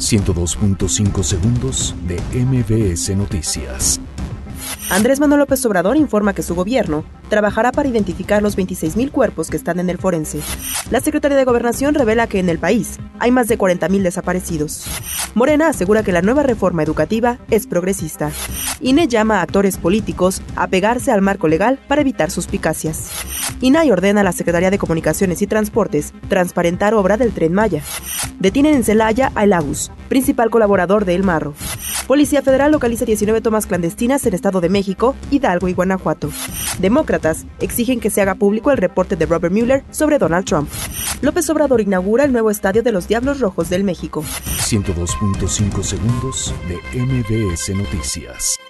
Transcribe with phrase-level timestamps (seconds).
[0.00, 4.00] 102.5 segundos de MBS Noticias.
[4.90, 9.56] Andrés Manuel López Obrador informa que su gobierno trabajará para identificar los 26.000 cuerpos que
[9.56, 10.40] están en el forense.
[10.90, 14.86] La Secretaría de Gobernación revela que en el país hay más de 40.000 desaparecidos.
[15.34, 18.32] Morena asegura que la nueva reforma educativa es progresista.
[18.80, 23.10] INE llama a actores políticos a pegarse al marco legal para evitar suspicacias.
[23.60, 27.82] INAI ordena a la Secretaría de Comunicaciones y Transportes transparentar obra del Tren Maya.
[28.40, 31.54] Detienen en Celaya a El Agus, principal colaborador de El Marro.
[32.06, 36.30] Policía Federal localiza 19 tomas clandestinas en Estado de México, Hidalgo y Guanajuato.
[36.78, 40.70] Demócratas exigen que se haga público el reporte de Robert Mueller sobre Donald Trump.
[41.20, 44.22] López Obrador inaugura el nuevo estadio de los Diablos Rojos del México.
[44.22, 48.69] 102.5 segundos de MBS Noticias.